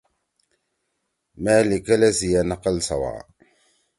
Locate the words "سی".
2.17-2.27